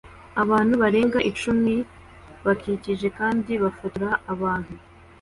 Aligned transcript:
Abantu 0.43 0.73
barenga 0.81 1.19
icumi 1.29 1.73
bakikije 2.45 3.07
kandi 3.19 3.51
bafotora 3.63 4.09
abantu 4.33 4.73